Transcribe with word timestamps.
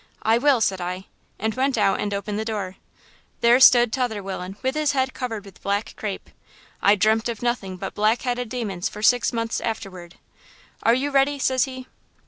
"'I 0.23 0.39
will,' 0.39 0.61
said 0.61 0.81
I, 0.81 1.05
and 1.37 1.53
went 1.53 1.77
out 1.77 1.99
and 1.99 2.11
opened 2.11 2.39
the 2.39 2.43
door. 2.43 2.77
There 3.41 3.59
stood 3.59 3.93
t'other 3.93 4.23
willain 4.23 4.57
with 4.63 4.73
his 4.73 4.93
head 4.93 5.13
covered 5.13 5.45
with 5.45 5.61
black 5.61 5.93
crape. 5.95 6.31
I 6.81 6.95
dreamt 6.95 7.29
of 7.29 7.43
nothing 7.43 7.77
but 7.77 7.93
black 7.93 8.23
headed 8.23 8.49
demons 8.49 8.89
for 8.89 9.03
six 9.03 9.31
months 9.31 9.61
afterward. 9.61 10.15
"'Are 10.81 10.95
you 10.95 11.11
ready?' 11.11 11.37
says 11.37 11.65
he. 11.65 11.85